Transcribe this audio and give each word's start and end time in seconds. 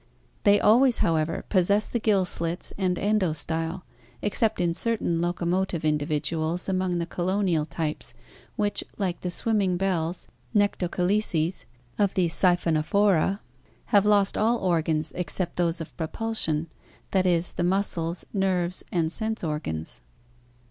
They 0.45 0.59
always, 0.59 0.97
however, 1.05 1.45
possess 1.49 1.87
the 1.87 1.99
gill 1.99 2.25
slits 2.25 2.73
and 2.75 2.97
endostyle, 2.97 3.83
except 4.23 4.59
in 4.59 4.73
certain 4.73 5.21
locomotive 5.21 5.85
individuals 5.85 6.67
among 6.67 6.97
the 6.97 7.05
colonial 7.05 7.67
types, 7.67 8.15
which, 8.55 8.83
like 8.97 9.21
the 9.21 9.29
swimming 9.29 9.77
bells 9.77 10.27
(nectocalices) 10.55 11.65
of 11.99 12.15
the 12.15 12.29
Siphonophora 12.29 12.61
(see 13.27 13.35
page 13.35 13.89
45), 13.91 13.91
have 13.91 14.05
lost 14.07 14.39
all 14.39 14.57
organs 14.57 15.11
except 15.15 15.57
those 15.57 15.79
of 15.79 15.95
propulsion, 15.97 16.65
that 17.11 17.27
is, 17.27 17.51
the 17.51 17.63
muscles, 17.63 18.25
nerves, 18.33 18.83
and 18.91 19.11
sense 19.11 19.43
organs. 19.43 20.01